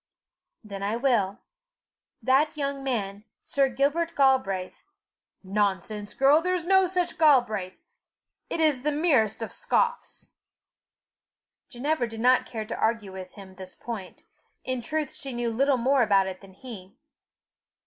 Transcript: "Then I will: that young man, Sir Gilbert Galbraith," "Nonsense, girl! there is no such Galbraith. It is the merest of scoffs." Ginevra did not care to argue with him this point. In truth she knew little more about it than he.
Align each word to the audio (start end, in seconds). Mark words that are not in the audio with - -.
"Then 0.63 0.81
I 0.81 0.95
will: 0.95 1.41
that 2.23 2.57
young 2.57 2.83
man, 2.83 3.23
Sir 3.43 3.69
Gilbert 3.69 4.15
Galbraith," 4.15 4.81
"Nonsense, 5.43 6.15
girl! 6.15 6.41
there 6.41 6.55
is 6.55 6.65
no 6.65 6.87
such 6.87 7.19
Galbraith. 7.19 7.77
It 8.49 8.59
is 8.59 8.81
the 8.81 8.91
merest 8.91 9.43
of 9.43 9.53
scoffs." 9.53 10.31
Ginevra 11.69 12.07
did 12.07 12.19
not 12.19 12.47
care 12.47 12.65
to 12.65 12.75
argue 12.75 13.11
with 13.13 13.33
him 13.33 13.53
this 13.57 13.75
point. 13.75 14.23
In 14.63 14.81
truth 14.81 15.13
she 15.13 15.33
knew 15.33 15.51
little 15.51 15.77
more 15.77 16.01
about 16.01 16.25
it 16.25 16.41
than 16.41 16.53
he. 16.53 16.97